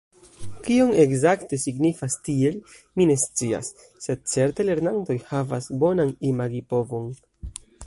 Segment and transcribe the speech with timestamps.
[0.67, 2.57] Kion ekzakte signifas 'tiel',
[3.01, 3.71] mi ne scias,
[4.07, 7.09] sed certe lernantoj havas bonan imagipovon.